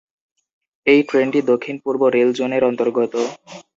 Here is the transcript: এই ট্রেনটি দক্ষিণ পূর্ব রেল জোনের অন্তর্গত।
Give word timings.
এই 0.87 1.01
ট্রেনটি 1.09 1.39
দক্ষিণ 1.51 1.75
পূর্ব 1.83 2.01
রেল 2.15 2.29
জোনের 2.37 2.63
অন্তর্গত। 2.69 3.13